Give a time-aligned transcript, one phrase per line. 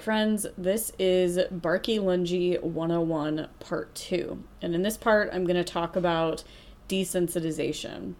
[0.00, 4.42] Right, friends, this is Barky Lungy 101 part two.
[4.62, 6.42] And in this part, I'm going to talk about
[6.88, 8.14] desensitization.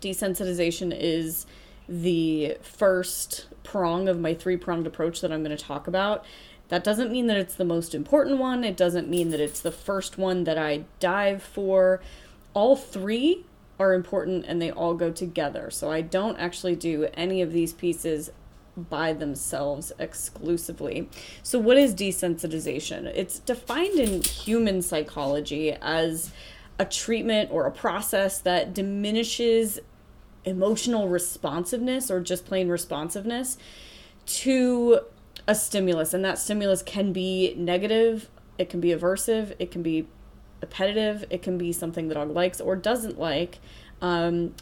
[0.00, 1.46] Desensitization is
[1.88, 6.24] the first prong of my three pronged approach that I'm going to talk about.
[6.68, 9.72] That doesn't mean that it's the most important one, it doesn't mean that it's the
[9.72, 12.00] first one that I dive for.
[12.54, 13.44] All three
[13.80, 15.70] are important and they all go together.
[15.72, 18.30] So I don't actually do any of these pieces
[18.76, 21.08] by themselves exclusively.
[21.42, 23.06] So, what is desensitization?
[23.06, 26.32] It's defined in human psychology as
[26.78, 29.78] a treatment or a process that diminishes
[30.44, 33.56] emotional responsiveness or just plain responsiveness
[34.26, 35.00] to
[35.46, 36.14] a stimulus.
[36.14, 40.06] And that stimulus can be negative, it can be aversive, it can be
[40.62, 43.58] appetitive, it can be something the dog likes or doesn't like.
[44.00, 44.54] Um,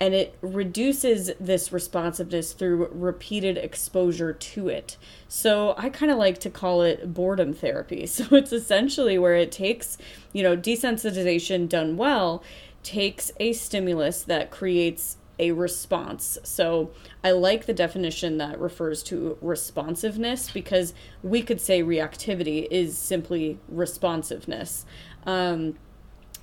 [0.00, 4.96] and it reduces this responsiveness through repeated exposure to it.
[5.28, 8.06] So I kind of like to call it boredom therapy.
[8.14, 9.98] So it's essentially where it takes,
[10.32, 12.42] you know, desensitization done well
[12.82, 16.38] takes a stimulus that creates a response.
[16.44, 16.90] So
[17.24, 23.58] I like the definition that refers to responsiveness because we could say reactivity is simply
[23.68, 24.86] responsiveness.
[25.26, 25.76] Um,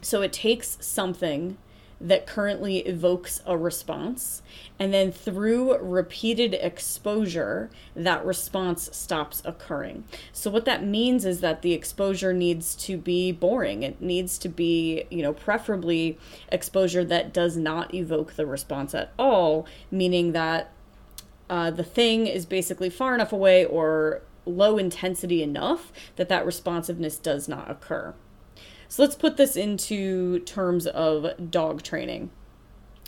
[0.02, 1.58] so it takes something
[2.02, 4.42] that currently evokes a response.
[4.80, 10.04] And then through repeated exposure, that response stops occurring.
[10.34, 13.84] So, what that means is that the exposure needs to be boring.
[13.84, 16.18] It needs to be, you know, preferably
[16.52, 20.72] exposure that does not evoke the response at all, meaning that
[21.50, 27.18] uh, the thing is basically far enough away or low intensity enough that that responsiveness
[27.18, 28.16] does not occur.
[28.92, 32.30] So let's put this into terms of dog training.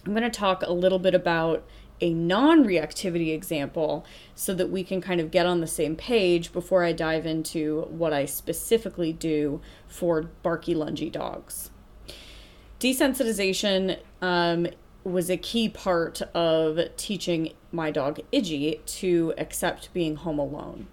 [0.05, 1.65] I'm going to talk a little bit about
[1.99, 6.53] a non reactivity example so that we can kind of get on the same page
[6.53, 11.69] before I dive into what I specifically do for barky, lungy dogs.
[12.79, 14.67] Desensitization um,
[15.03, 20.87] was a key part of teaching my dog Iggy to accept being home alone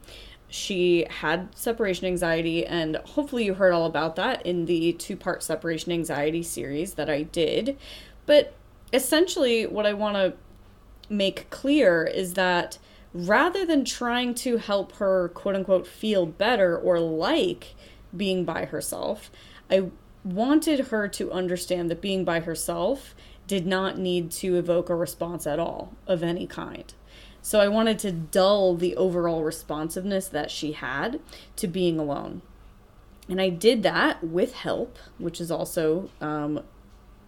[0.50, 5.42] she had separation anxiety, and hopefully, you heard all about that in the two part
[5.42, 7.78] separation anxiety series that I did.
[8.26, 8.54] But
[8.92, 10.34] essentially, what I want to
[11.08, 12.78] make clear is that
[13.12, 17.74] rather than trying to help her quote unquote feel better or like
[18.16, 19.30] being by herself,
[19.70, 19.90] I
[20.24, 23.14] wanted her to understand that being by herself
[23.46, 26.92] did not need to evoke a response at all of any kind.
[27.42, 31.20] So I wanted to dull the overall responsiveness that she had
[31.56, 32.42] to being alone.
[33.28, 36.62] And I did that with help, which is also um,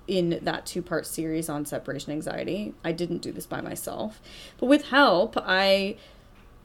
[0.08, 2.74] in that two part series on separation anxiety.
[2.84, 4.20] I didn't do this by myself.
[4.58, 5.96] But with help, I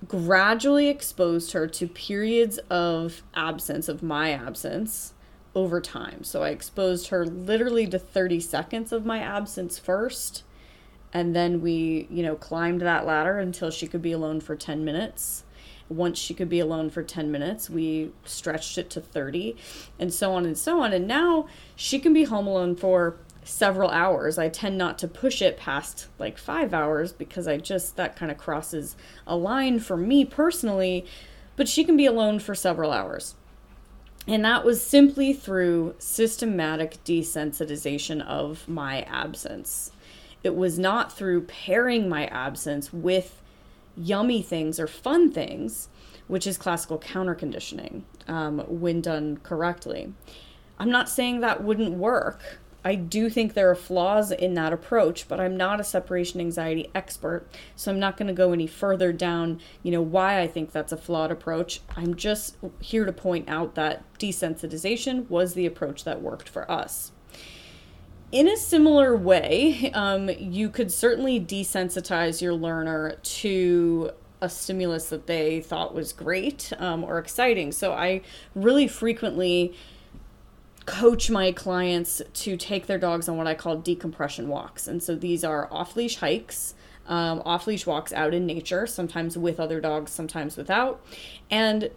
[0.08, 5.14] gradually exposed her to periods of absence, of my absence,
[5.56, 6.24] over time.
[6.24, 10.44] So I exposed her literally to 30 seconds of my absence first
[11.18, 14.86] and then we you know climbed that ladder until she could be alone for 10
[14.86, 15.44] minutes.
[15.90, 19.56] Once she could be alone for 10 minutes we stretched it to 30
[19.98, 20.94] and so on and so on.
[20.94, 24.38] And now she can be home alone for several hours.
[24.38, 28.32] I tend not to push it past like 5 hours because i just that kind
[28.32, 28.96] of crosses
[29.26, 31.06] a line for me personally
[31.56, 33.34] but she can be alone for several hours.
[34.28, 39.92] And that was simply through systematic desensitization of my absence
[40.44, 43.42] it was not through pairing my absence with
[43.96, 45.90] yummy things or fun things,
[46.28, 50.14] which is classical counter conditioning um, when done correctly.
[50.80, 52.60] I'm not saying that wouldn't work.
[52.86, 56.90] I do think there are flaws in that approach, but I'm not a separation anxiety
[56.96, 57.46] expert,
[57.76, 60.94] so I'm not going to go any further down, you know, why I think that's
[60.94, 61.82] a flawed approach.
[61.98, 67.12] I'm just here to point out that desensitization was the approach that worked for us
[68.32, 75.28] in a similar way, um, you could certainly desensitize your learner to a stimulus that
[75.28, 77.72] they thought was great um, or exciting.
[77.72, 78.22] So I
[78.54, 79.74] really frequently
[80.86, 84.88] coach my clients to take their dogs on what I call decompression walks.
[84.88, 86.76] And so these are off leash hikes.
[87.08, 91.04] um, off leash walks out in nature, sometimes with other dogs, sometimes without.
[91.50, 91.90] And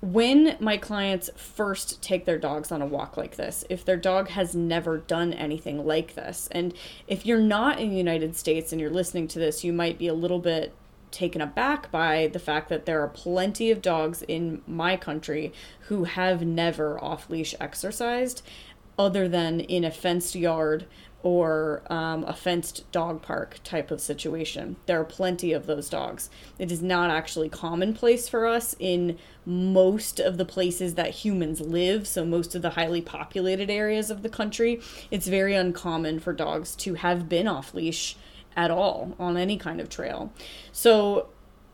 [0.00, 4.28] when my clients first take their dogs on a walk like this, if their dog
[4.28, 6.72] has never done anything like this, and
[7.08, 10.06] if you're not in the United States and you're listening to this, you might be
[10.06, 10.72] a little bit
[11.10, 15.52] taken aback by the fact that there are plenty of dogs in my country
[15.88, 18.42] who have never off leash exercised
[18.98, 20.86] other than in a fenced yard
[21.22, 24.76] or um, a fenced dog park type of situation.
[24.86, 26.30] There are plenty of those dogs.
[26.58, 32.06] It is not actually commonplace for us in most of the places that humans live,
[32.06, 34.80] so most of the highly populated areas of the country.
[35.10, 38.16] It's very uncommon for dogs to have been off leash
[38.56, 40.32] at all on any kind of trail.
[40.72, 41.28] So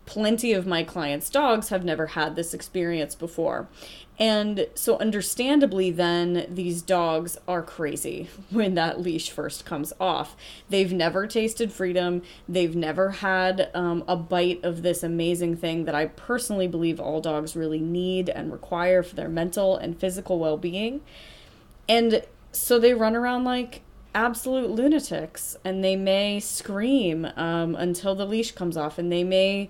[0.07, 3.69] plenty of my clients' dogs have never had this experience before.
[4.17, 10.37] And so, understandably, then these dogs are crazy when that leash first comes off.
[10.69, 12.23] They've never tasted freedom.
[12.49, 17.21] They've never had um, a bite of this amazing thing that I personally believe all
[17.21, 21.01] dogs really need and require for their mental and physical well being.
[21.89, 22.23] And
[22.53, 23.83] so they run around like
[24.15, 29.69] absolute lunatics and they may scream um, until the leash comes off and they may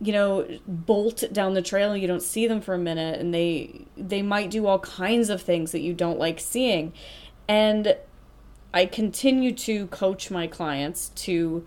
[0.00, 3.32] you know bolt down the trail and you don't see them for a minute and
[3.32, 6.92] they they might do all kinds of things that you don't like seeing.
[7.48, 7.96] And
[8.74, 11.64] i continue to coach my clients to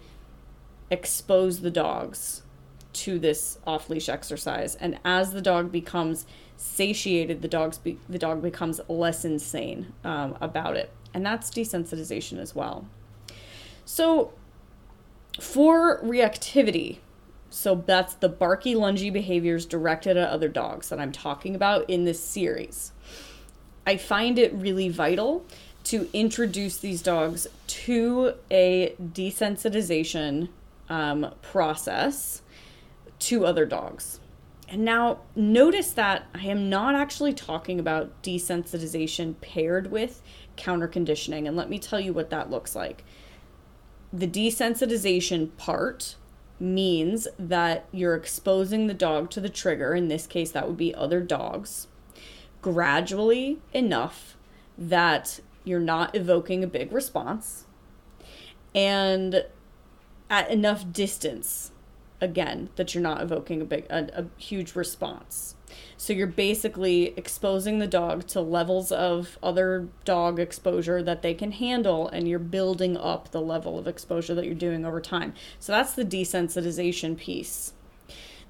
[0.92, 2.44] expose the dogs
[2.92, 4.76] to this off leash exercise.
[4.76, 6.26] And as the dog becomes
[6.58, 12.40] satiated the dog's be- the dog becomes less insane um, about it and that's desensitization
[12.40, 12.88] as well
[13.86, 14.34] so
[15.40, 17.00] for reactivity
[17.50, 22.06] so that's the barky, lungy behaviors directed at other dogs that I'm talking about in
[22.06, 22.92] this series.
[23.88, 25.46] I find it really vital
[25.86, 30.50] to introduce these dogs to a desensitization
[30.90, 32.44] um, process
[33.20, 34.20] to other dogs.
[34.68, 40.22] And now notice that I am not actually talking about desensitization paired with
[40.60, 41.48] counter conditioning.
[41.48, 43.04] And let me tell you what that looks like.
[44.14, 46.16] The desensitization part
[46.60, 49.96] means that you're exposing the dog to the trigger.
[49.96, 51.88] In this case, that would be other dogs,
[52.62, 54.36] gradually enough
[54.78, 57.66] that you're not evoking a big response
[58.74, 59.46] and
[60.30, 61.72] at enough distance
[62.22, 65.56] again that you're not evoking a big a, a huge response
[65.98, 71.52] so you're basically exposing the dog to levels of other dog exposure that they can
[71.52, 75.34] handle, and you're building up the level of exposure that you're doing over time.
[75.60, 77.74] So that's the desensitization piece.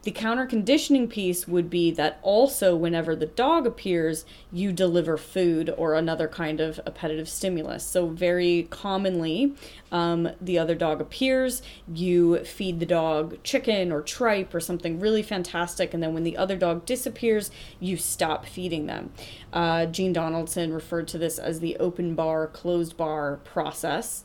[0.03, 5.73] The counter conditioning piece would be that also, whenever the dog appears, you deliver food
[5.77, 7.85] or another kind of appetitive stimulus.
[7.85, 9.55] So, very commonly,
[9.91, 11.61] um, the other dog appears,
[11.93, 16.37] you feed the dog chicken or tripe or something really fantastic, and then when the
[16.37, 19.11] other dog disappears, you stop feeding them.
[19.51, 24.23] Uh, Jean Donaldson referred to this as the open bar, closed bar process.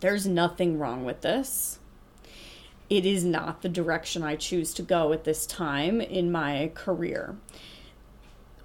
[0.00, 1.77] There's nothing wrong with this
[2.90, 7.36] it is not the direction I choose to go at this time in my career.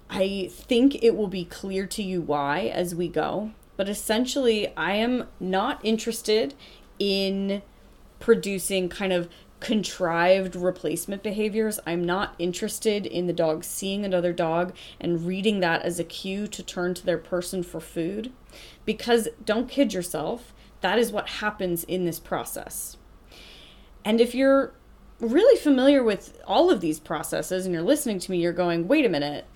[0.08, 4.92] I think it will be clear to you why as we go, but essentially, I
[4.94, 6.54] am not interested
[6.98, 7.62] in
[8.20, 9.28] producing kind of
[9.60, 11.80] contrived replacement behaviors.
[11.86, 16.46] I'm not interested in the dog seeing another dog and reading that as a cue
[16.48, 18.30] to turn to their person for food.
[18.84, 22.98] Because don't kid yourself, that is what happens in this process.
[24.04, 24.72] And if you're
[25.20, 29.04] really familiar with all of these processes and you're listening to me, you're going, wait
[29.04, 29.46] a minute.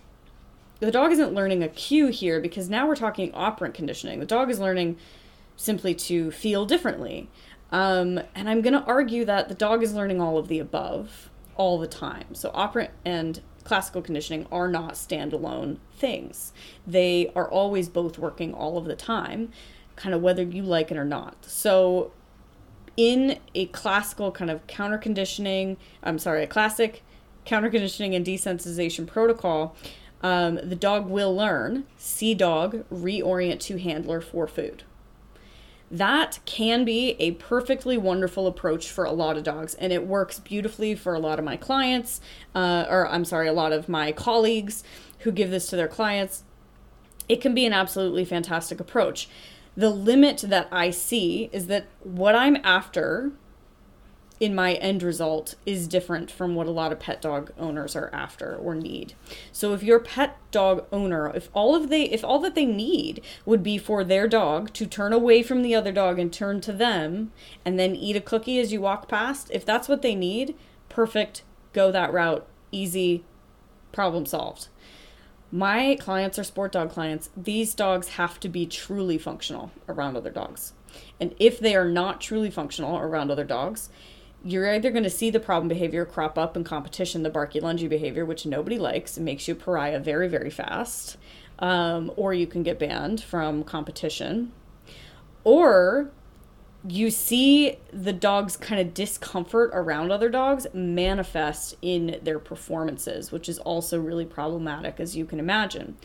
[0.80, 4.20] The dog isn't learning a cue here because now we're talking operant conditioning.
[4.20, 4.96] The dog is learning
[5.56, 7.28] simply to feel differently.
[7.70, 11.30] Um, and I'm going to argue that the dog is learning all of the above
[11.56, 12.34] all the time.
[12.34, 16.52] So, operant and classical conditioning are not standalone things,
[16.86, 19.50] they are always both working all of the time,
[19.96, 21.44] kind of whether you like it or not.
[21.44, 22.12] So,
[22.98, 27.04] in a classical kind of counter conditioning, I'm sorry, a classic
[27.44, 29.76] counter conditioning and desensitization protocol,
[30.20, 34.82] um, the dog will learn see dog, reorient to handler for food.
[35.92, 40.40] That can be a perfectly wonderful approach for a lot of dogs, and it works
[40.40, 42.20] beautifully for a lot of my clients,
[42.52, 44.82] uh, or I'm sorry, a lot of my colleagues
[45.20, 46.42] who give this to their clients.
[47.28, 49.28] It can be an absolutely fantastic approach
[49.78, 53.30] the limit that I see is that what I'm after
[54.40, 58.10] in my end result is different from what a lot of pet dog owners are
[58.12, 59.14] after or need.
[59.52, 63.22] So if your pet dog owner, if all of they if all that they need
[63.46, 66.72] would be for their dog to turn away from the other dog and turn to
[66.72, 67.30] them
[67.64, 70.56] and then eat a cookie as you walk past, if that's what they need,
[70.88, 73.24] perfect, go that route, easy,
[73.92, 74.66] problem solved.
[75.50, 77.30] My clients are sport dog clients.
[77.36, 80.74] These dogs have to be truly functional around other dogs.
[81.18, 83.88] And if they are not truly functional around other dogs,
[84.44, 87.88] you're either going to see the problem behavior crop up in competition, the barky lungy
[87.88, 91.16] behavior, which nobody likes and makes you pariah very, very fast,
[91.58, 94.52] um, or you can get banned from competition,
[95.44, 96.10] or
[96.86, 103.48] you see the dog's kind of discomfort around other dogs manifest in their performances, which
[103.48, 105.96] is also really problematic, as you can imagine.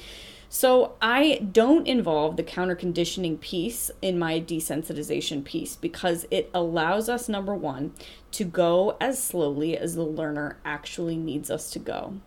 [0.50, 7.10] So I don't involve the counter conditioning piece in my desensitization piece because it allows
[7.10, 7.94] us, number one,
[8.34, 12.20] to go as slowly as the learner actually needs us to go.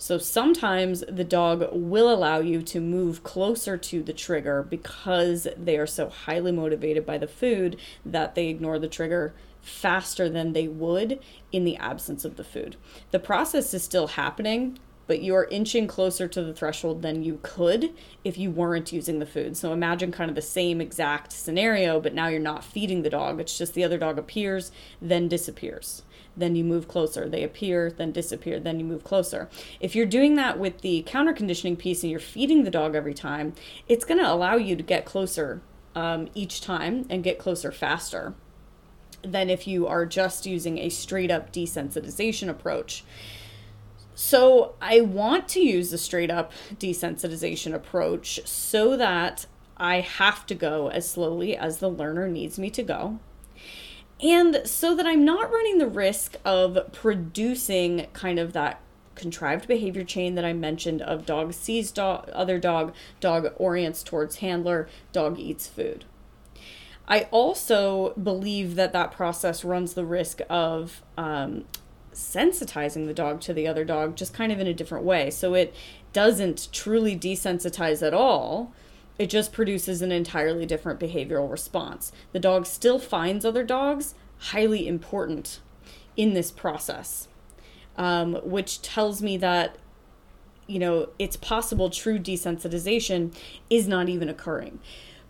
[0.00, 5.76] So sometimes the dog will allow you to move closer to the trigger because they
[5.76, 7.76] are so highly motivated by the food
[8.06, 11.18] that they ignore the trigger faster than they would
[11.50, 12.76] in the absence of the food.
[13.10, 14.78] The process is still happening,
[15.08, 19.26] but you're inching closer to the threshold than you could if you weren't using the
[19.26, 19.56] food.
[19.56, 23.40] So imagine kind of the same exact scenario, but now you're not feeding the dog.
[23.40, 24.70] It's just the other dog appears,
[25.02, 26.02] then disappears.
[26.38, 27.28] Then you move closer.
[27.28, 29.48] They appear, then disappear, then you move closer.
[29.80, 33.14] If you're doing that with the counter conditioning piece and you're feeding the dog every
[33.14, 33.54] time,
[33.88, 35.60] it's going to allow you to get closer
[35.94, 38.34] um, each time and get closer faster
[39.22, 43.04] than if you are just using a straight up desensitization approach.
[44.14, 50.54] So I want to use the straight up desensitization approach so that I have to
[50.54, 53.18] go as slowly as the learner needs me to go.
[54.20, 58.80] And so that I'm not running the risk of producing kind of that
[59.14, 64.36] contrived behavior chain that I mentioned of dog sees dog, other dog, dog orients towards
[64.36, 66.04] handler, dog eats food.
[67.06, 71.64] I also believe that that process runs the risk of um,
[72.12, 75.30] sensitizing the dog to the other dog just kind of in a different way.
[75.30, 75.74] So it
[76.12, 78.72] doesn't truly desensitize at all.
[79.18, 82.12] It just produces an entirely different behavioral response.
[82.32, 85.60] The dog still finds other dogs highly important
[86.16, 87.28] in this process,
[87.96, 89.76] um, which tells me that,
[90.66, 93.34] you know, it's possible true desensitization
[93.68, 94.78] is not even occurring.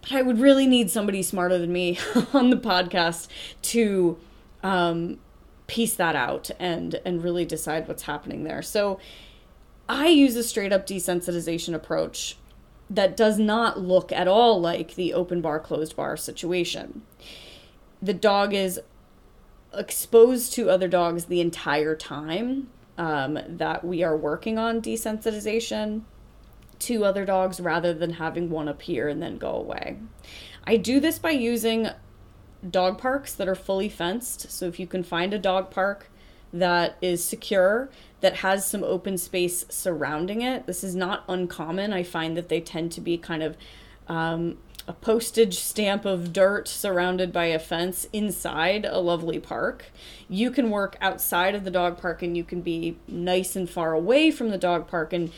[0.03, 1.99] But I would really need somebody smarter than me
[2.33, 3.29] on the podcast
[3.63, 4.19] to
[4.63, 5.19] um,
[5.67, 8.63] piece that out and and really decide what's happening there.
[8.63, 8.99] So
[9.89, 12.37] I use a straight up desensitization approach
[12.91, 17.03] that does not look at all like the open bar closed bar situation.
[18.01, 18.81] The dog is
[19.75, 26.03] exposed to other dogs the entire time um, that we are working on desensitization
[26.81, 29.99] to other dogs rather than having one appear and then go away.
[30.65, 31.89] I do this by using
[32.69, 34.51] dog parks that are fully fenced.
[34.51, 36.11] So if you can find a dog park
[36.53, 37.91] that is secure,
[38.21, 41.93] that has some open space surrounding it, this is not uncommon.
[41.93, 43.57] I find that they tend to be kind of
[44.09, 49.93] um, a postage stamp of dirt surrounded by a fence inside a lovely park.
[50.29, 53.93] You can work outside of the dog park and you can be nice and far
[53.93, 55.31] away from the dog park and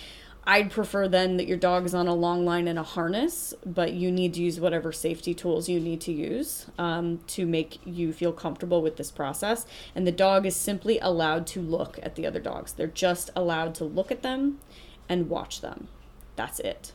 [0.45, 3.93] I'd prefer then that your dog is on a long line and a harness, but
[3.93, 8.13] you need to use whatever safety tools you need to use um, to make you
[8.13, 9.67] feel comfortable with this process.
[9.95, 12.73] And the dog is simply allowed to look at the other dogs.
[12.73, 14.61] They're just allowed to look at them
[15.09, 15.89] and watch them.
[16.37, 16.93] That's it.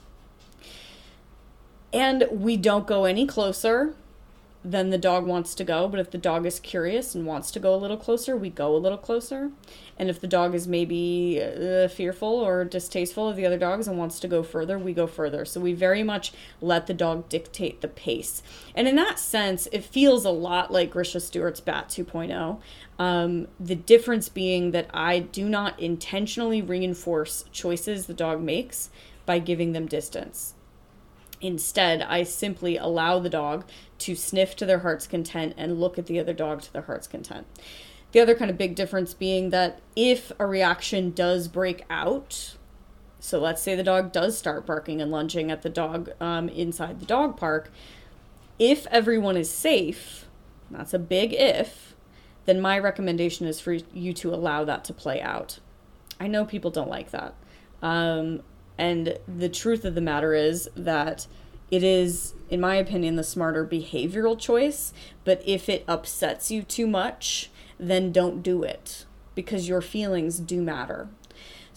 [1.94, 3.96] And we don't go any closer
[4.66, 5.88] than the dog wants to go.
[5.88, 8.76] But if the dog is curious and wants to go a little closer, we go
[8.76, 9.52] a little closer.
[9.98, 13.98] And if the dog is maybe uh, fearful or distasteful of the other dogs and
[13.98, 15.46] wants to go further, we go further.
[15.46, 18.42] So we very much let the dog dictate the pace.
[18.74, 22.60] And in that sense, it feels a lot like Grisha Stewart's Bat 2.0.
[22.98, 28.90] Um, the difference being that I do not intentionally reinforce choices the dog makes
[29.28, 30.56] by giving them distance.
[31.42, 33.66] Instead, I simply allow the dog
[34.00, 37.08] to sniff to their heart's content and look at the other dog to their heart's
[37.08, 37.48] content.
[38.12, 42.56] The other kind of big difference being that if a reaction does break out,
[43.20, 47.00] so let's say the dog does start barking and lunging at the dog um, inside
[47.00, 47.72] the dog park,
[48.60, 50.26] if everyone is safe,
[50.72, 51.96] that's a big if,
[52.46, 55.60] then my recommendation is for you to allow that to play out.
[56.20, 57.34] I know people don't like that.
[57.82, 58.42] Um,
[58.78, 61.28] and the truth of the matter is that
[61.72, 64.94] it is, in my opinion, the smarter behavioral choice.
[65.24, 70.62] But if it upsets you too much, then don't do it because your feelings do
[70.62, 71.10] matter.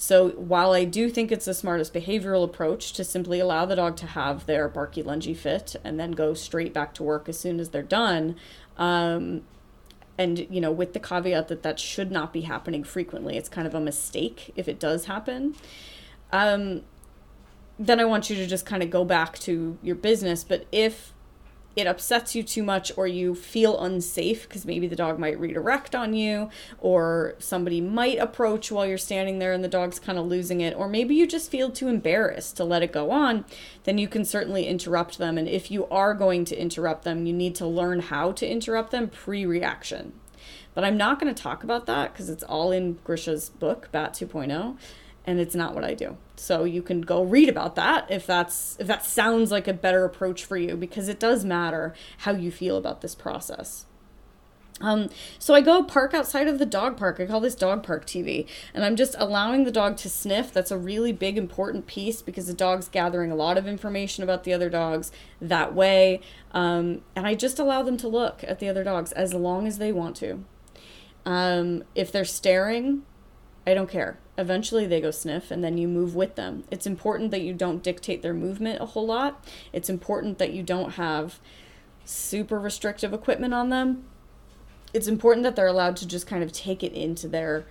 [0.01, 3.97] So while I do think it's the smartest behavioral approach to simply allow the dog
[3.97, 7.59] to have their barky lungy fit and then go straight back to work as soon
[7.59, 8.37] as they're done,
[8.77, 9.43] um,
[10.17, 13.67] and you know with the caveat that that should not be happening frequently, it's kind
[13.67, 15.57] of a mistake if it does happen.
[16.33, 16.83] Um,
[17.79, 20.45] then I want you to just kind of go back to your business.
[20.45, 21.13] But if
[21.79, 25.95] it upsets you too much or you feel unsafe because maybe the dog might redirect
[25.95, 30.27] on you or somebody might approach while you're standing there and the dog's kind of
[30.27, 33.45] losing it or maybe you just feel too embarrassed to let it go on
[33.85, 37.33] then you can certainly interrupt them and if you are going to interrupt them you
[37.33, 40.13] need to learn how to interrupt them pre-reaction
[40.75, 44.13] but i'm not going to talk about that because it's all in grisha's book bat
[44.13, 44.77] 2.0
[45.27, 46.17] and it's not what I do.
[46.37, 50.05] So you can go read about that if that's if that sounds like a better
[50.05, 53.87] approach for you because it does matter how you feel about this process.
[54.81, 57.19] Um, so I go park outside of the dog park.
[57.21, 60.53] I call this dog park TV, and I'm just allowing the dog to sniff.
[60.53, 64.45] That's a really big important piece because the dog's gathering a lot of information about
[64.45, 65.11] the other dogs
[65.41, 66.21] that way.
[66.53, 69.79] Um, and I just allow them to look at the other dogs as long as
[69.79, 70.45] they want to.
[71.27, 73.03] Um, if they're staring,
[73.69, 74.19] I don't care.
[74.39, 76.65] Eventually they go sniff and then you move with them.
[76.71, 79.45] It's important that you don't dictate their movement a whole lot.
[79.75, 81.39] It's important that you don't have
[82.07, 84.05] super restrictive equipment on them.
[84.95, 87.67] It's important that they're allowed to just kind of take it into their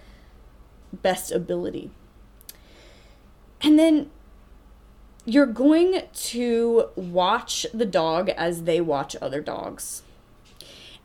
[0.93, 1.89] best ability.
[3.59, 4.11] And then
[5.25, 10.03] you're going to watch the dog as they watch other dogs.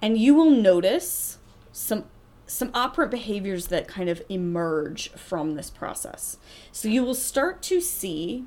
[0.02, 1.38] And you will notice
[1.72, 2.04] some
[2.46, 6.36] some operant behaviors that kind of emerge from this process.
[6.70, 8.44] So you will start to see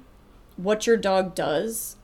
[0.57, 1.97] what your dog does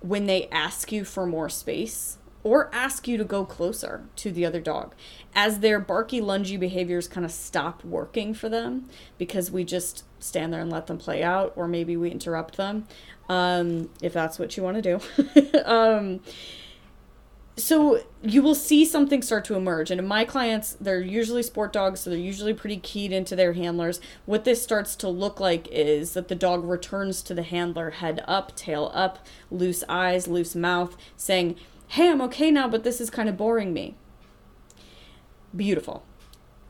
[0.00, 4.46] when they ask you for more space or ask you to go closer to the
[4.46, 4.94] other dog
[5.34, 10.52] as their barky lungy behaviors kind of stop working for them because we just stand
[10.52, 12.86] there and let them play out or maybe we interrupt them
[13.28, 16.20] um, if that's what you want to do um,
[17.58, 21.72] so you will see something start to emerge and in my clients they're usually sport
[21.72, 25.66] dogs so they're usually pretty keyed into their handlers what this starts to look like
[25.70, 30.54] is that the dog returns to the handler head up tail up loose eyes loose
[30.54, 31.56] mouth saying
[31.88, 33.94] hey i'm okay now but this is kind of boring me
[35.54, 36.04] beautiful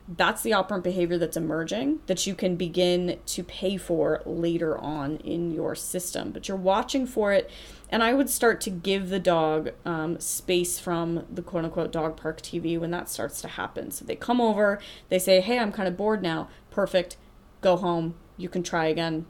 [0.07, 5.17] that's the operant behavior that's emerging that you can begin to pay for later on
[5.17, 6.31] in your system.
[6.31, 7.49] But you're watching for it,
[7.89, 12.17] and I would start to give the dog um, space from the quote unquote dog
[12.17, 13.91] park TV when that starts to happen.
[13.91, 16.49] So they come over, they say, Hey, I'm kind of bored now.
[16.69, 17.17] Perfect.
[17.61, 18.15] Go home.
[18.37, 19.25] You can try again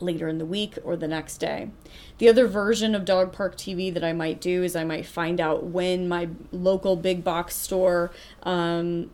[0.00, 1.70] later in the week or the next day.
[2.18, 5.40] The other version of dog park TV that I might do is I might find
[5.40, 8.10] out when my local big box store
[8.42, 9.10] um,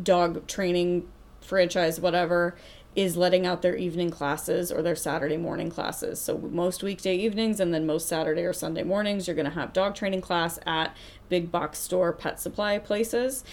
[0.00, 1.08] dog training
[1.40, 2.56] franchise, whatever,
[2.96, 6.20] is letting out their evening classes or their Saturday morning classes.
[6.20, 9.72] So most weekday evenings and then most Saturday or Sunday mornings, you're going to have
[9.72, 10.96] dog training class at
[11.28, 13.44] big box store pet supply places.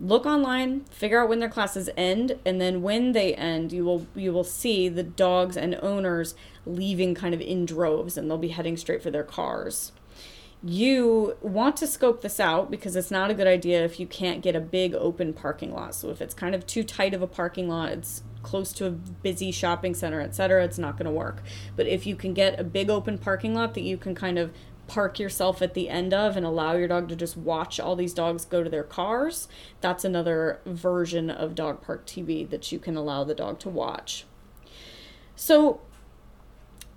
[0.00, 4.06] Look online, figure out when their classes end, and then when they end, you will
[4.14, 8.48] you will see the dogs and owners leaving kind of in droves and they'll be
[8.48, 9.92] heading straight for their cars
[10.62, 14.42] you want to scope this out because it's not a good idea if you can't
[14.42, 15.94] get a big open parking lot.
[15.94, 18.90] So if it's kind of too tight of a parking lot, it's close to a
[18.90, 21.42] busy shopping center, etc., it's not going to work.
[21.76, 24.52] But if you can get a big open parking lot that you can kind of
[24.88, 28.14] park yourself at the end of and allow your dog to just watch all these
[28.14, 29.46] dogs go to their cars,
[29.80, 34.24] that's another version of dog park TV that you can allow the dog to watch.
[35.36, 35.82] So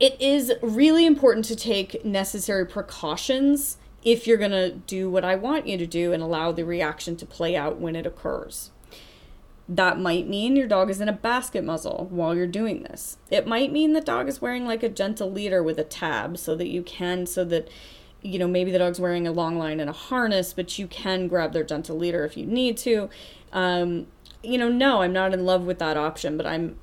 [0.02, 5.36] it is really important to take necessary precautions if you're going to do what I
[5.36, 8.72] want you to do and allow the reaction to play out when it occurs.
[9.70, 13.20] That might mean your dog is in a basket muzzle while you're doing this.
[13.30, 16.56] It might mean the dog is wearing like a gentle leader with a tab so
[16.56, 17.70] that you can, so that,
[18.24, 21.28] you know, maybe the dog's wearing a long line and a harness, but you can
[21.28, 23.08] grab their gentle leader if you need to.
[23.54, 24.08] Um,
[24.42, 26.80] you know, no, I'm not in love with that option, but I'm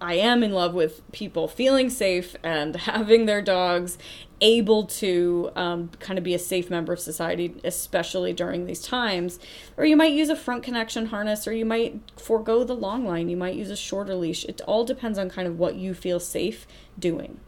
[0.00, 3.98] I am in love with people feeling safe and having their dogs
[4.40, 9.38] able to um, kind of be a safe member of society, especially during these times.
[9.76, 13.28] Or you might use a front connection harness, or you might forego the long line.
[13.28, 14.44] You might use a shorter leash.
[14.44, 16.66] It all depends on kind of what you feel safe
[16.98, 17.40] doing.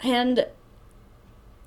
[0.00, 0.46] And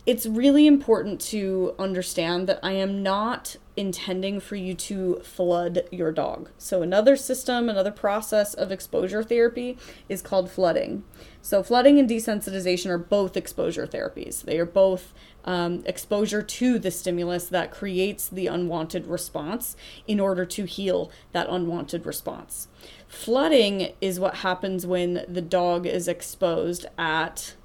[0.06, 6.12] it's really important to understand that I am not intending for you to flood your
[6.12, 6.50] dog.
[6.58, 9.78] So, another system, another process of exposure therapy
[10.10, 11.04] is called flooding.
[11.42, 14.44] So, flooding and desensitization are both exposure therapies.
[14.44, 15.14] They are both
[15.46, 21.50] um, exposure to the stimulus that creates the unwanted response in order to heal that
[21.50, 22.68] unwanted response.
[23.08, 27.56] Flooding is what happens when the dog is exposed at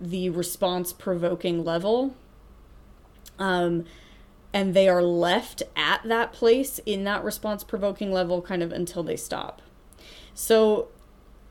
[0.00, 2.14] the response provoking level.
[3.38, 3.84] Um,
[4.52, 9.02] and they are left at that place in that response provoking level kind of until
[9.02, 9.60] they stop.
[10.34, 10.88] So,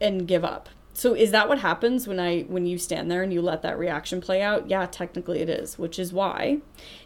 [0.02, 0.70] and give up.
[0.94, 3.78] So is that what happens when I when you stand there and you let that
[3.78, 4.70] reaction play out?
[4.70, 6.60] Yeah, technically it is, which is why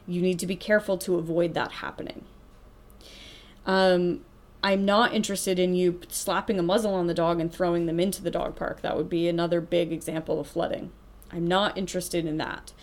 [0.07, 2.23] you need to be careful to avoid that happening.
[3.65, 4.21] Um,
[4.63, 8.21] I'm not interested in you slapping a muzzle on the dog and throwing them into
[8.21, 8.81] the dog park.
[8.81, 10.91] That would be another big example of flooding.
[11.31, 12.73] I'm not interested in that.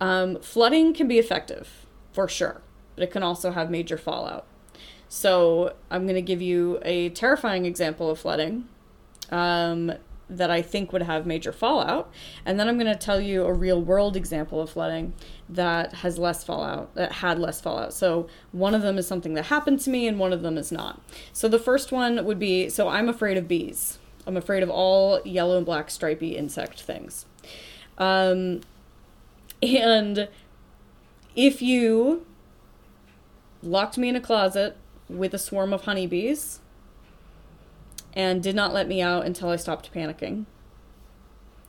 [0.00, 2.62] Um, flooding can be effective, for sure,
[2.94, 4.46] but it can also have major fallout.
[5.08, 8.68] So I'm going to give you a terrifying example of flooding
[9.30, 9.92] um,
[10.28, 12.12] that I think would have major fallout.
[12.44, 15.14] And then I'm going to tell you a real world example of flooding
[15.48, 17.94] that has less fallout, that had less fallout.
[17.94, 20.70] So one of them is something that happened to me, and one of them is
[20.70, 21.00] not.
[21.32, 23.98] So the first one would be so I'm afraid of bees.
[24.26, 27.24] I'm afraid of all yellow and black stripy insect things.
[27.98, 28.60] Um,
[29.62, 30.28] and
[31.34, 32.24] if you
[33.62, 34.76] locked me in a closet
[35.08, 36.60] with a swarm of honeybees
[38.14, 40.46] and did not let me out until I stopped panicking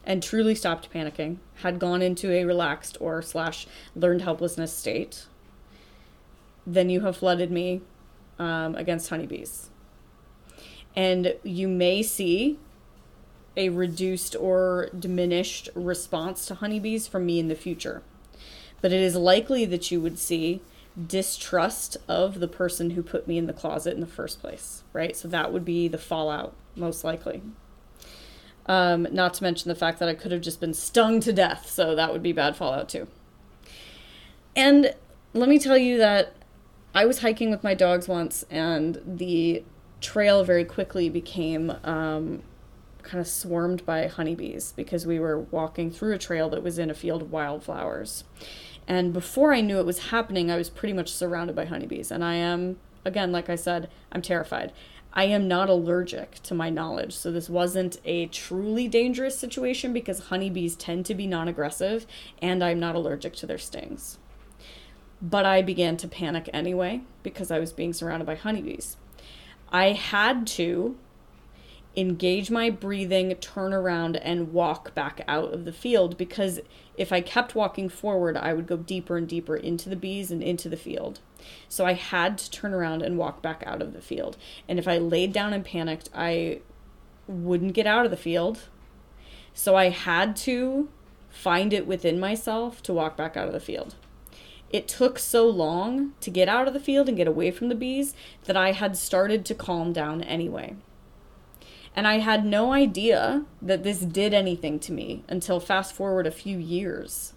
[0.06, 5.26] and truly stopped panicking, had gone into a relaxed or slash learned helplessness state,
[6.66, 7.82] then you have flooded me
[8.38, 9.70] um, against honeybees.
[10.96, 12.58] And you may see
[13.60, 18.02] a reduced or diminished response to honeybees from me in the future.
[18.82, 20.62] But it is likely that you would see
[21.08, 25.16] distrust of the person who put me in the closet in the first place, right?
[25.16, 27.42] So that would be the fallout, most likely.
[28.66, 31.70] Um, not to mention the fact that I could have just been stung to death,
[31.70, 33.08] so that would be bad fallout too.
[34.56, 34.96] And
[35.34, 36.34] let me tell you that
[36.96, 39.64] I was hiking with my dogs once, and the
[40.00, 42.42] trail very quickly became um,
[43.10, 46.92] kind of swarmed by honeybees because we were walking through a trail that was in
[46.92, 48.24] a field of wildflowers.
[48.88, 52.12] And before I knew it was happening, I was pretty much surrounded by honeybees.
[52.12, 54.72] And I am, again, like I said, I'm terrified.
[55.12, 57.16] I am not allergic to my knowledge.
[57.16, 62.06] So this wasn't a truly dangerous situation because honeybees tend to be non aggressive
[62.42, 64.20] and I'm not allergic to their stings.
[65.22, 68.98] But I began to panic anyway because I was being surrounded by honeybees.
[69.72, 70.96] I had to
[72.00, 76.60] engage my breathing, turn around, and walk back out of the field because
[76.98, 80.42] if I kept walking forward, I would go deeper and deeper into the bees and
[80.42, 81.20] into the field.
[81.68, 84.38] So I had to turn around and walk back out of the field.
[84.68, 86.62] And if I laid down and panicked, I
[87.28, 88.68] wouldn't get out of the field.
[89.54, 90.90] So I had to
[91.30, 93.96] find it within myself to walk back out of the field.
[94.70, 97.76] It took so long to get out of the field and get away from the
[97.76, 98.14] bees
[98.46, 100.76] that I had started to calm down anyway.
[101.96, 106.32] And I had no idea that this did anything to me until fast forward a
[106.32, 107.34] few years.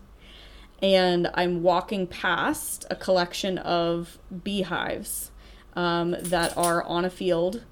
[0.80, 5.30] And I'm walking past a collection of beehives
[5.74, 7.64] um, that are on a field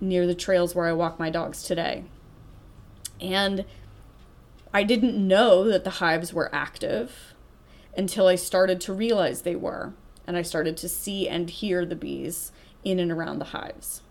[0.00, 2.04] near the trails where I walk my dogs today.
[3.20, 3.64] And
[4.74, 7.34] I didn't know that the hives were active
[7.96, 9.94] until I started to realize they were.
[10.26, 12.52] And I started to see and hear the bees
[12.84, 14.02] in and around the hives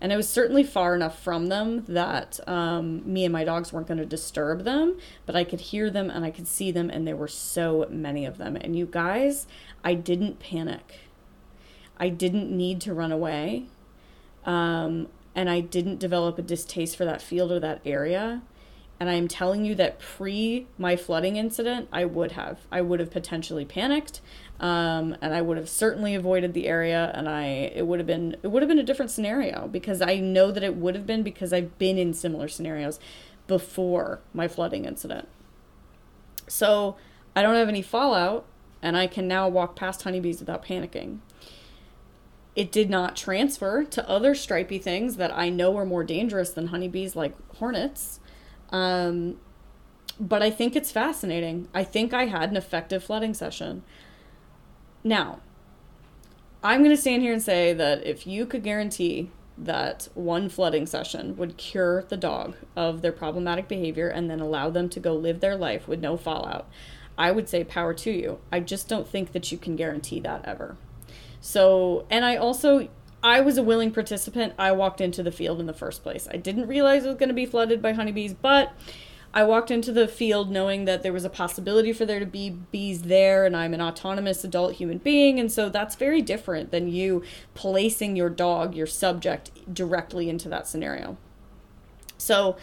[0.00, 3.86] and I was certainly far enough from them that um, me and my dogs weren't
[3.86, 7.06] going to disturb them, but I could hear them and I could see them, and
[7.06, 8.56] there were so many of them.
[8.56, 9.46] And you guys,
[9.82, 11.00] I didn't panic.
[11.98, 13.66] I didn't need to run away.
[14.44, 18.42] Um, and I didn't develop a distaste for that field or that area.
[18.98, 22.60] And I am telling you that pre my flooding incident, I would have.
[22.72, 24.22] I would have potentially panicked
[24.58, 28.36] um, and I would have certainly avoided the area, and I it would have been
[28.42, 31.22] it would have been a different scenario because I know that it would have been
[31.22, 32.98] because I've been in similar scenarios
[33.46, 35.28] before my flooding incident.
[36.48, 36.96] So
[37.34, 38.46] I don't have any fallout,
[38.80, 41.18] and I can now walk past honeybees without panicking.
[42.54, 46.68] It did not transfer to other stripy things that I know are more dangerous than
[46.68, 48.20] honeybees, like hornets.
[48.70, 49.38] Um,
[50.18, 51.68] but I think it's fascinating.
[51.74, 53.82] I think I had an effective flooding session.
[55.06, 55.38] Now,
[56.64, 60.84] I'm going to stand here and say that if you could guarantee that one flooding
[60.84, 65.14] session would cure the dog of their problematic behavior and then allow them to go
[65.14, 66.68] live their life with no fallout,
[67.16, 68.40] I would say power to you.
[68.50, 70.76] I just don't think that you can guarantee that ever.
[71.40, 72.88] So, and I also,
[73.22, 74.54] I was a willing participant.
[74.58, 76.26] I walked into the field in the first place.
[76.32, 78.72] I didn't realize it was going to be flooded by honeybees, but
[79.36, 82.48] I walked into the field knowing that there was a possibility for there to be
[82.48, 86.88] bees there, and I'm an autonomous adult human being, and so that's very different than
[86.88, 87.22] you
[87.52, 91.18] placing your dog, your subject, directly into that scenario.
[92.16, 92.56] So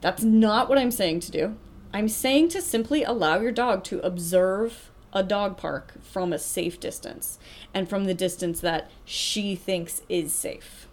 [0.00, 1.56] that's not what I'm saying to do.
[1.92, 6.78] I'm saying to simply allow your dog to observe a dog park from a safe
[6.78, 7.40] distance
[7.74, 10.86] and from the distance that she thinks is safe.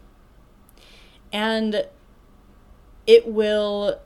[1.32, 1.86] And
[3.06, 4.00] it will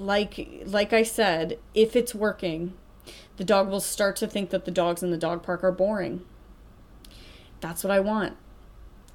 [0.00, 2.74] like like I said, if it's working,
[3.36, 6.24] the dog will start to think that the dogs in the dog park are boring.
[7.60, 8.36] That's what I want.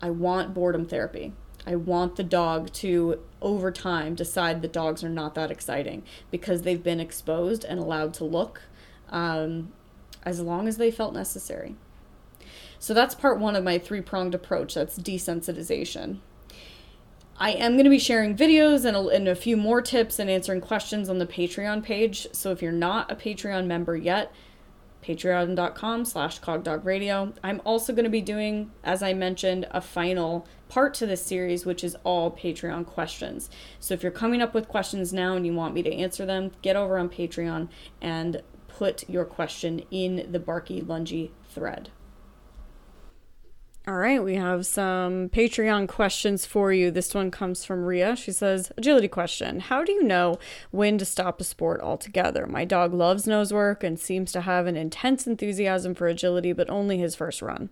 [0.01, 1.33] I want boredom therapy.
[1.65, 6.63] I want the dog to, over time, decide that dogs are not that exciting because
[6.63, 8.63] they've been exposed and allowed to look
[9.09, 9.71] um,
[10.23, 11.75] as long as they felt necessary.
[12.79, 16.19] So that's part one of my three pronged approach that's desensitization.
[17.37, 20.29] I am going to be sharing videos and a, and a few more tips and
[20.29, 22.27] answering questions on the Patreon page.
[22.31, 24.31] So if you're not a Patreon member yet,
[25.03, 27.33] patreon.com slash cogdogradio.
[27.43, 31.65] I'm also going to be doing, as I mentioned, a final part to this series,
[31.65, 33.49] which is all Patreon questions.
[33.79, 36.51] So if you're coming up with questions now and you want me to answer them,
[36.61, 37.67] get over on Patreon
[38.01, 41.89] and put your question in the Barky Lungy thread.
[43.85, 46.89] All right, we have some Patreon questions for you.
[46.89, 48.15] This one comes from Ria.
[48.15, 50.39] She says, Agility question How do you know
[50.71, 52.47] when to stop a sport altogether?
[52.47, 56.69] My dog loves nose work and seems to have an intense enthusiasm for agility, but
[56.69, 57.71] only his first run.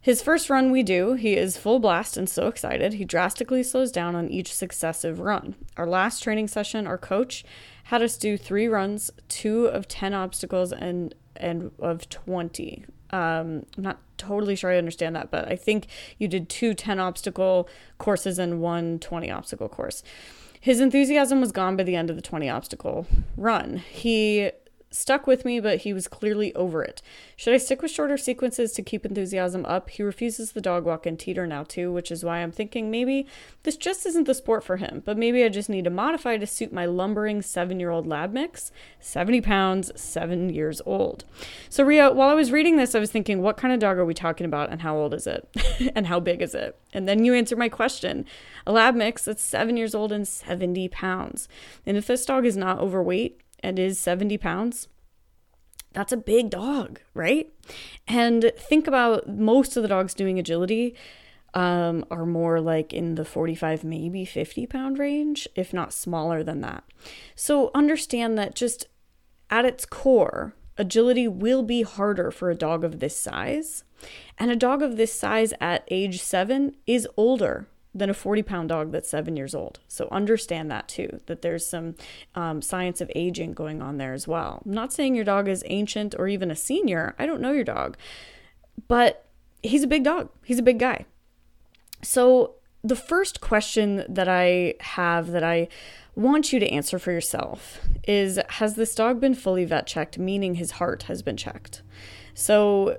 [0.00, 3.90] His first run we do, he is full blast and so excited, he drastically slows
[3.90, 5.56] down on each successive run.
[5.76, 7.44] Our last training session, our coach
[7.84, 13.84] had us do three runs, two of 10 obstacles, and and of 20 um, I'm
[13.84, 15.86] not totally sure I understand that, but I think
[16.18, 20.02] you did two 10 obstacle courses and one 20 obstacle course.
[20.60, 23.76] His enthusiasm was gone by the end of the 20 obstacle run.
[23.76, 24.50] He
[24.94, 27.02] stuck with me, but he was clearly over it.
[27.36, 29.90] Should I stick with shorter sequences to keep enthusiasm up?
[29.90, 33.26] He refuses the dog walk and teeter now too, which is why I'm thinking maybe
[33.64, 36.46] this just isn't the sport for him, but maybe I just need to modify to
[36.46, 41.24] suit my lumbering seven year old lab mix, 70 pounds, seven years old.
[41.68, 44.04] So, Ria, while I was reading this, I was thinking, what kind of dog are
[44.04, 45.48] we talking about and how old is it?
[45.94, 46.78] and how big is it?
[46.92, 48.24] And then you answered my question.
[48.66, 51.48] A lab mix that's seven years old and 70 pounds.
[51.84, 54.88] And if this dog is not overweight, and is 70 pounds,
[55.92, 57.52] that's a big dog, right?
[58.06, 60.94] And think about most of the dogs doing agility
[61.54, 66.60] um, are more like in the 45, maybe 50 pound range, if not smaller than
[66.60, 66.84] that.
[67.34, 68.86] So understand that just
[69.50, 73.84] at its core, agility will be harder for a dog of this size.
[74.36, 78.68] And a dog of this size at age seven is older than a 40 pound
[78.70, 79.80] dog that's seven years old.
[79.86, 81.94] So understand that too, that there's some
[82.34, 84.62] um, science of aging going on there as well.
[84.64, 87.14] I'm not saying your dog is ancient or even a senior.
[87.18, 87.96] I don't know your dog,
[88.88, 89.26] but
[89.62, 91.06] he's a big dog, he's a big guy.
[92.02, 95.68] So the first question that I have that I
[96.16, 100.56] want you to answer for yourself is Has this dog been fully vet checked, meaning
[100.56, 101.82] his heart has been checked?
[102.34, 102.98] So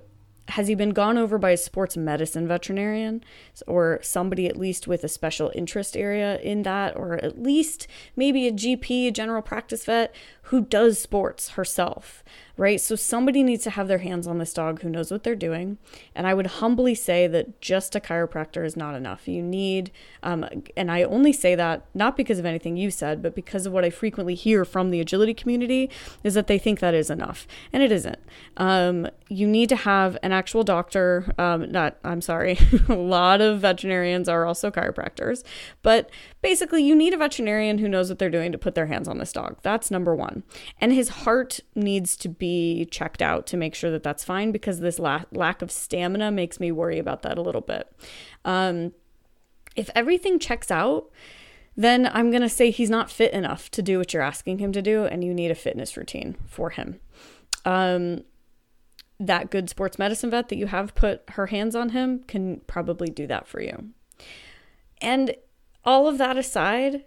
[0.50, 3.24] has he been gone over by a sports medicine veterinarian
[3.66, 8.48] or somebody at least with a special interest area in that or at least maybe
[8.48, 10.14] a GP, a general practice vet
[10.50, 12.24] who does sports herself?
[12.58, 12.80] right?
[12.80, 15.78] So somebody needs to have their hands on this dog who knows what they're doing.
[16.14, 19.28] And I would humbly say that just a chiropractor is not enough.
[19.28, 19.92] You need,
[20.24, 20.46] um,
[20.78, 23.84] and I only say that not because of anything you said, but because of what
[23.84, 25.90] I frequently hear from the agility community
[26.24, 27.46] is that they think that is enough.
[27.74, 28.20] And it isn't.
[28.56, 31.34] Um, you need to have an actual doctor.
[31.38, 32.58] Um, not, I'm sorry,
[32.90, 35.44] a lot of veterinarians are also chiropractors,
[35.84, 36.10] but
[36.46, 39.18] basically you need a veterinarian who knows what they're doing to put their hands on
[39.18, 39.58] this dog.
[39.64, 40.44] That's number one.
[40.80, 44.52] And his heart needs to be be checked out to make sure that that's fine
[44.52, 47.92] because this la- lack of stamina makes me worry about that a little bit.
[48.44, 48.92] Um,
[49.76, 51.10] if everything checks out,
[51.76, 54.72] then I'm going to say he's not fit enough to do what you're asking him
[54.74, 57.00] to do, and you need a fitness routine for him.
[57.66, 58.22] Um,
[59.20, 63.10] that good sports medicine vet that you have put her hands on him can probably
[63.10, 63.90] do that for you.
[65.02, 65.36] And
[65.86, 67.06] all of that aside,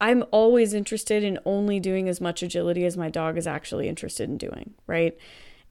[0.00, 4.28] I'm always interested in only doing as much agility as my dog is actually interested
[4.28, 5.16] in doing, right?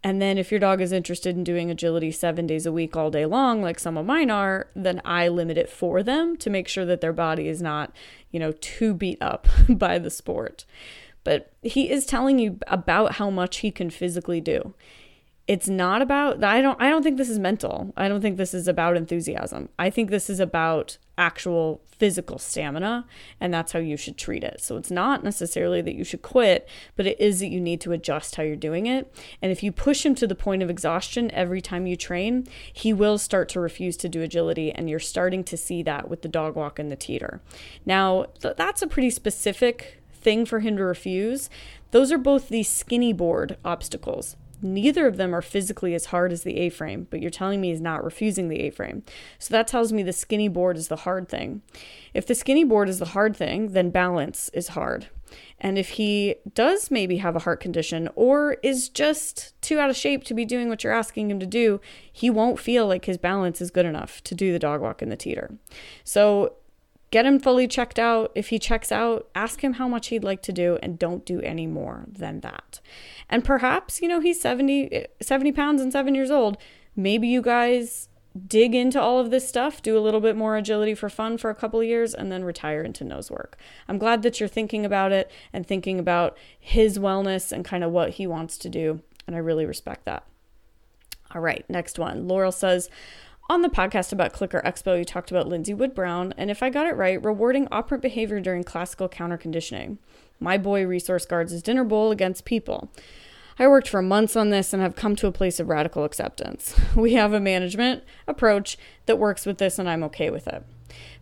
[0.04, 3.12] And then if your dog is interested in doing agility seven days a week, all
[3.12, 6.67] day long, like some of mine are, then I limit it for them to make
[6.67, 7.93] sure that their body is not,
[8.32, 10.65] you know, too beat up by the sport.
[11.23, 14.73] but he is telling you about how much he can physically do
[15.47, 18.54] it's not about i don't i don't think this is mental i don't think this
[18.54, 23.05] is about enthusiasm i think this is about actual physical stamina
[23.39, 24.60] and that's how you should treat it.
[24.60, 27.91] So it's not necessarily that you should quit but it is that you need to
[27.91, 29.13] adjust how you're doing it.
[29.39, 32.91] And if you push him to the point of exhaustion every time you train he
[32.91, 36.27] will start to refuse to do agility and you're starting to see that with the
[36.27, 37.39] dog walk and the teeter.
[37.86, 41.51] Now th- that's a pretty specific thing for him to refuse.
[41.91, 46.43] Those are both the skinny board obstacles Neither of them are physically as hard as
[46.43, 49.04] the A frame, but you're telling me he's not refusing the A frame.
[49.39, 51.62] So that tells me the skinny board is the hard thing.
[52.13, 55.08] If the skinny board is the hard thing, then balance is hard.
[55.60, 59.95] And if he does maybe have a heart condition or is just too out of
[59.95, 61.80] shape to be doing what you're asking him to do,
[62.12, 65.12] he won't feel like his balance is good enough to do the dog walk and
[65.12, 65.56] the teeter.
[66.04, 66.56] So
[67.12, 68.32] get him fully checked out.
[68.34, 71.41] If he checks out, ask him how much he'd like to do and don't do
[71.41, 72.80] any more than that.
[73.30, 76.58] And perhaps, you know, he's 70, 70 pounds and seven years old.
[76.95, 78.08] Maybe you guys
[78.47, 81.50] dig into all of this stuff, do a little bit more agility for fun for
[81.50, 83.58] a couple years, and then retire into nose work.
[83.89, 87.91] I'm glad that you're thinking about it and thinking about his wellness and kind of
[87.91, 89.02] what he wants to do.
[89.28, 90.26] And I really respect that.
[91.34, 92.28] All right, next one.
[92.28, 92.89] Laurel says,
[93.49, 96.69] on the podcast about Clicker Expo, you talked about Lindsay Wood Brown, and if I
[96.69, 99.97] got it right, rewarding operant behavior during classical counter conditioning.
[100.39, 102.91] My boy resource guards his dinner bowl against people.
[103.60, 106.75] I worked for months on this and have come to a place of radical acceptance.
[106.95, 110.63] We have a management approach that works with this, and I'm okay with it.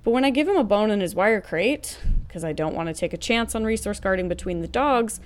[0.03, 2.87] But when I give him a bone in his wire crate, because I don't want
[2.87, 5.19] to take a chance on resource guarding between the dogs,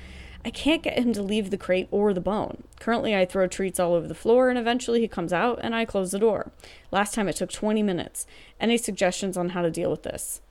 [0.46, 2.64] I can't get him to leave the crate or the bone.
[2.80, 5.86] Currently, I throw treats all over the floor, and eventually he comes out and I
[5.86, 6.52] close the door.
[6.92, 8.28] Last time it took 20 minutes.
[8.60, 10.42] Any suggestions on how to deal with this?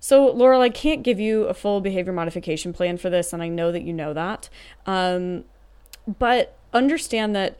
[0.00, 3.48] So, Laurel, I can't give you a full behavior modification plan for this, and I
[3.48, 4.48] know that you know that.
[4.86, 5.44] Um,
[6.06, 7.58] but understand that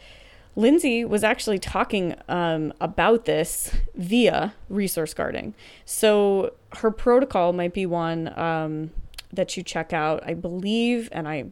[0.54, 5.54] Lindsay was actually talking um, about this via resource guarding.
[5.84, 8.90] So, her protocol might be one um,
[9.32, 11.46] that you check out, I believe, and I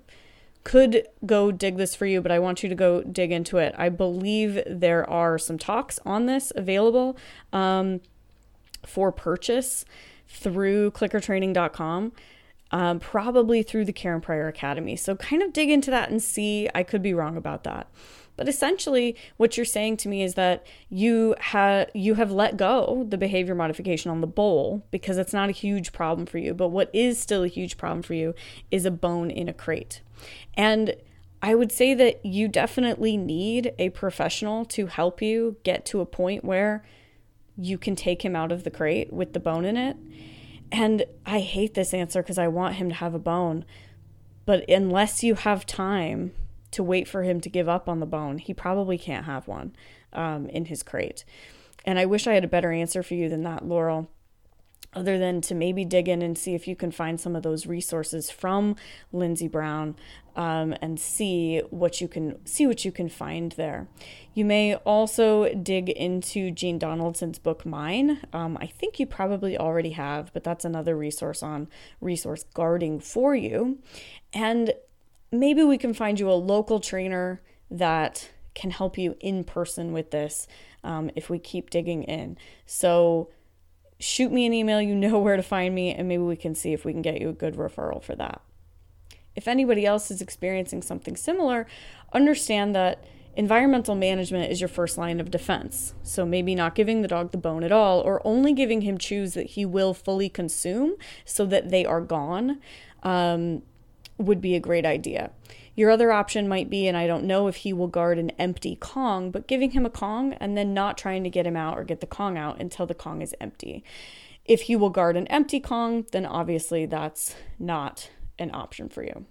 [0.66, 3.72] could go dig this for you, but I want you to go dig into it.
[3.78, 7.16] I believe there are some talks on this available
[7.52, 8.00] um,
[8.84, 9.84] for purchase
[10.26, 12.10] through clickertraining.com,
[12.72, 14.96] um, probably through the Karen Pryor Academy.
[14.96, 16.68] So kind of dig into that and see.
[16.74, 17.86] I could be wrong about that.
[18.36, 23.06] But essentially, what you're saying to me is that you have you have let go
[23.08, 26.54] the behavior modification on the bowl because it's not a huge problem for you.
[26.54, 28.34] But what is still a huge problem for you
[28.70, 30.02] is a bone in a crate.
[30.54, 30.96] And
[31.42, 36.06] I would say that you definitely need a professional to help you get to a
[36.06, 36.84] point where
[37.56, 39.96] you can take him out of the crate with the bone in it.
[40.72, 43.64] And I hate this answer because I want him to have a bone.
[44.44, 46.32] But unless you have time
[46.76, 49.74] to wait for him to give up on the bone, he probably can't have one
[50.12, 51.24] um, in his crate.
[51.84, 54.08] And I wish I had a better answer for you than that, Laurel
[54.96, 57.66] other than to maybe dig in and see if you can find some of those
[57.66, 58.74] resources from
[59.12, 59.94] Lindsay Brown
[60.34, 63.88] um, and see what you can see what you can find there.
[64.34, 68.20] You may also dig into Jean Donaldson's book Mine.
[68.32, 71.68] Um, I think you probably already have, but that's another resource on
[72.00, 73.78] resource guarding for you.
[74.32, 74.72] And
[75.30, 80.10] maybe we can find you a local trainer that can help you in person with
[80.10, 80.46] this
[80.82, 82.38] um, if we keep digging in.
[82.64, 83.30] So
[83.98, 84.80] shoot me an email.
[84.80, 87.20] You know where to find me, and maybe we can see if we can get
[87.20, 88.40] you a good referral for that.
[89.34, 91.66] If anybody else is experiencing something similar,
[92.12, 93.04] understand that
[93.36, 95.92] environmental management is your first line of defense.
[96.02, 99.34] So maybe not giving the dog the bone at all, or only giving him chews
[99.34, 100.94] that he will fully consume
[101.26, 102.60] so that they are gone,
[103.02, 103.62] um,
[104.18, 105.30] would be a great idea.
[105.74, 108.76] Your other option might be, and I don't know if he will guard an empty
[108.76, 111.84] Kong, but giving him a Kong and then not trying to get him out or
[111.84, 113.84] get the Kong out until the Kong is empty.
[114.46, 119.26] If he will guard an empty Kong, then obviously that's not an option for you.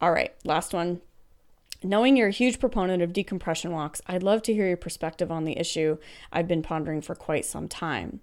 [0.00, 1.02] All right, last one.
[1.82, 5.44] Knowing you're a huge proponent of decompression walks, I'd love to hear your perspective on
[5.44, 5.98] the issue
[6.32, 8.20] I've been pondering for quite some time.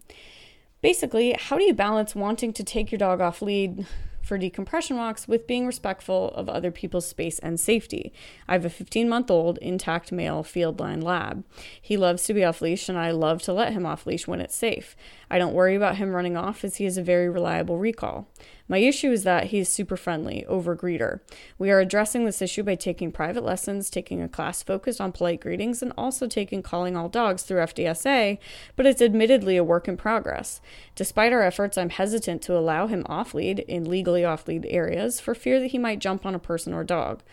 [0.81, 3.85] Basically, how do you balance wanting to take your dog off lead
[4.25, 8.11] for decompression walks with being respectful of other people's space and safety.
[8.47, 11.43] I have a 15 month old intact male field line lab.
[11.79, 14.41] He loves to be off leash, and I love to let him off leash when
[14.41, 14.95] it's safe.
[15.35, 18.29] I don't worry about him running off as he is a very reliable recall.
[18.69, 21.19] My issue is that he is super friendly, over greeter.
[21.59, 25.41] We are addressing this issue by taking private lessons, taking a class focused on polite
[25.41, 28.37] greetings, and also taking calling all dogs through FDSA,
[28.77, 30.61] but it's admittedly a work in progress.
[30.95, 35.19] Despite our efforts, I'm hesitant to allow him off lead in legally off lead areas
[35.19, 37.23] for fear that he might jump on a person or dog.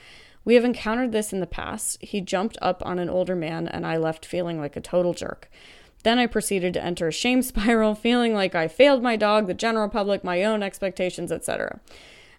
[0.44, 1.98] We have encountered this in the past.
[2.02, 5.48] He jumped up on an older man, and I left feeling like a total jerk.
[6.02, 9.54] Then I proceeded to enter a shame spiral, feeling like I failed my dog, the
[9.54, 11.80] general public, my own expectations, etc.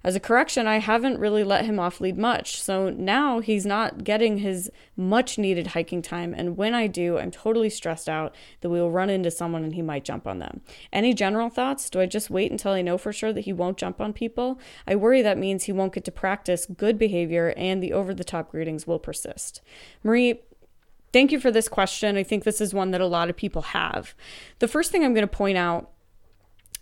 [0.05, 4.03] As a correction, I haven't really let him off lead much, so now he's not
[4.03, 8.69] getting his much needed hiking time, and when I do, I'm totally stressed out that
[8.69, 10.59] we will run into someone and he might jump on them.
[10.91, 11.89] Any general thoughts?
[11.89, 14.59] Do I just wait until I know for sure that he won't jump on people?
[14.85, 18.25] I worry that means he won't get to practice good behavior and the over the
[18.25, 19.61] top greetings will persist.
[20.03, 20.41] Marie,
[21.13, 22.17] Thank you for this question.
[22.17, 24.15] I think this is one that a lot of people have.
[24.59, 25.91] The first thing I'm going to point out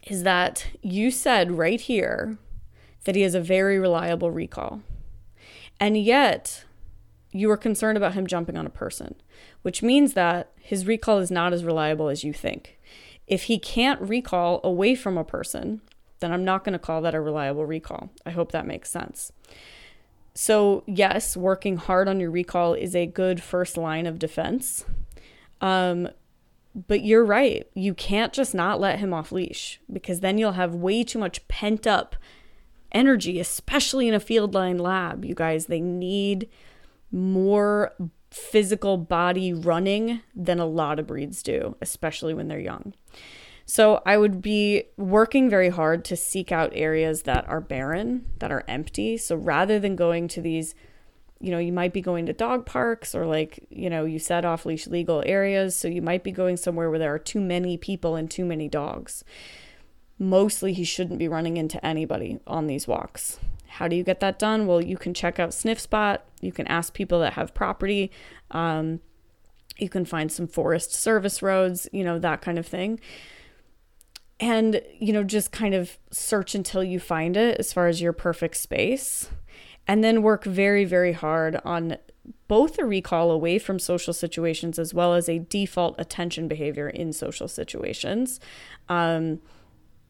[0.08, 2.38] is that you said right here
[3.04, 4.82] that he has a very reliable recall.
[5.80, 6.64] And yet,
[7.32, 9.16] you are concerned about him jumping on a person,
[9.64, 12.80] which means that his recall is not as reliable as you think.
[13.28, 15.82] If he can't recall away from a person,
[16.20, 18.12] then I'm not going to call that a reliable recall.
[18.26, 19.32] I hope that makes sense.
[20.34, 24.86] So, yes, working hard on your recall is a good first line of defense.
[25.60, 26.08] Um,
[26.88, 27.68] but you're right.
[27.74, 31.46] You can't just not let him off leash because then you'll have way too much
[31.48, 32.16] pent up
[32.92, 35.26] energy, especially in a field line lab.
[35.26, 36.50] You guys, they need
[37.12, 37.94] more
[38.32, 42.94] physical body running than a lot of breeds do, especially when they're young.
[43.66, 48.52] So I would be working very hard to seek out areas that are barren, that
[48.52, 49.18] are empty.
[49.18, 50.76] So rather than going to these,
[51.40, 54.46] you know, you might be going to dog parks or like, you know, you said
[54.46, 55.76] off leash legal areas.
[55.76, 58.68] So you might be going somewhere where there are too many people and too many
[58.68, 59.24] dogs.
[60.20, 63.40] Mostly he shouldn't be running into anybody on these walks.
[63.68, 64.68] How do you get that done?
[64.68, 66.24] Well, you can check out Sniff Spot.
[66.42, 68.12] You can ask people that have property.
[68.52, 69.00] Um,
[69.78, 73.00] you can find some forest service roads, you know, that kind of thing
[74.42, 78.12] and you know just kind of search until you find it as far as your
[78.12, 79.30] perfect space
[79.88, 81.96] and then work very very hard on
[82.48, 87.12] both a recall away from social situations as well as a default attention behavior in
[87.12, 88.40] social situations.
[88.90, 89.42] Um,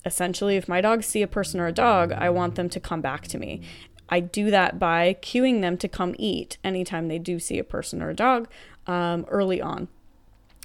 [0.04, 3.02] essentially if my dogs see a person or a dog i want them to come
[3.02, 3.62] back to me.
[4.10, 8.02] I do that by cueing them to come eat anytime they do see a person
[8.02, 8.50] or a dog
[8.88, 9.88] um, early on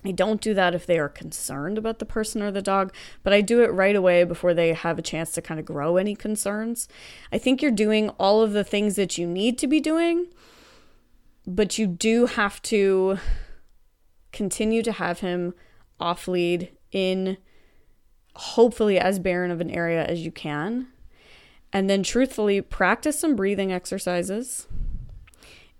[0.07, 2.95] I don't do that if they are concerned about the person or the dog,
[3.25, 5.97] but I do it right away before they have a chance to kind of grow
[5.97, 6.87] any concerns.
[7.33, 10.29] I think you're doing all of the things that you need to be doing,
[11.45, 13.19] but you do have to
[14.31, 15.55] continue to have him
[15.99, 17.37] off lead in
[18.37, 20.87] hopefully as barren of an area as you can.
[21.73, 24.69] And then truthfully, practice some breathing exercises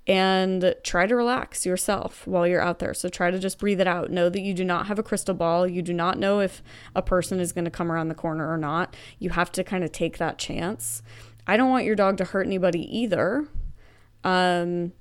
[0.07, 2.95] and try to relax yourself while you're out there.
[2.95, 4.11] So try to just breathe it out.
[4.11, 5.67] Know that you do not have a crystal ball.
[5.67, 6.63] You do not know if
[6.95, 8.95] a person is going to come around the corner or not.
[9.19, 11.03] You have to kind of take that chance.
[11.47, 13.49] I don't want your dog to hurt anybody either.
[14.23, 14.93] Um,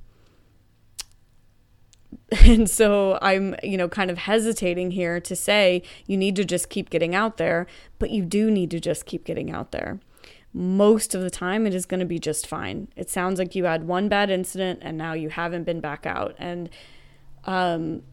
[2.43, 6.69] and so I'm, you know, kind of hesitating here to say you need to just
[6.69, 7.67] keep getting out there,
[7.99, 9.99] but you do need to just keep getting out there
[10.55, 12.87] most of the time it is going to be just fine.
[12.95, 16.33] It sounds like you had one bad incident and now you haven't been back out.
[16.37, 16.69] And
[17.43, 18.03] um,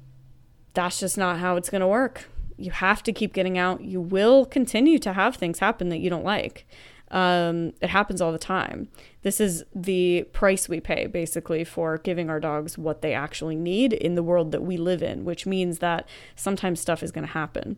[0.74, 2.28] that's just not how it's going to work.
[2.56, 3.82] You have to keep getting out.
[3.82, 6.66] You will continue to have things happen that you don't like.
[7.12, 8.88] Um, it happens all the time.
[9.22, 13.92] This is the price we pay basically for giving our dogs what they actually need
[13.92, 17.34] in the world that we live in, which means that sometimes stuff is going to
[17.34, 17.76] happen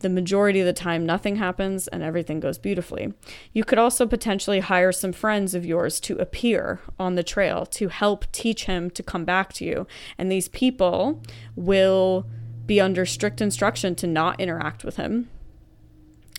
[0.00, 3.14] the majority of the time nothing happens and everything goes beautifully.
[3.52, 7.88] You could also potentially hire some friends of yours to appear on the trail to
[7.88, 9.86] help teach him to come back to you.
[10.18, 11.22] And these people
[11.54, 12.26] will
[12.66, 15.28] be under strict instruction to not interact with him.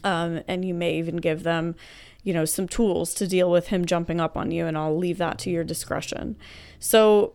[0.04, 1.76] Um, and you may even give them,
[2.24, 5.20] you know, some tools to deal with him jumping up on you, and I'll leave
[5.20, 6.38] that to your discretion.
[6.80, 7.34] So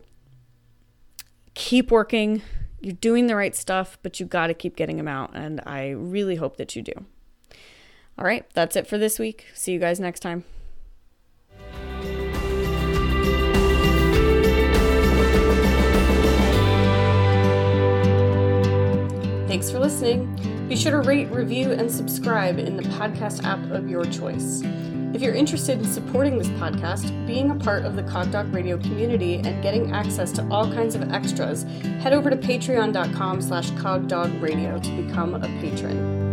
[1.53, 2.41] keep working
[2.79, 5.31] you're doing the right stuff, but you got to keep getting them out.
[5.33, 6.93] And I really hope that you do.
[8.17, 9.45] All right, that's it for this week.
[9.53, 10.43] See you guys next time.
[19.47, 20.67] Thanks for listening.
[20.67, 24.61] Be sure to rate, review, and subscribe in the podcast app of your choice.
[25.13, 29.35] If you're interested in supporting this podcast, being a part of the Cogdog Radio community,
[29.35, 31.63] and getting access to all kinds of extras,
[32.01, 36.26] head over to patreon.com slash cogdogradio to become a patron.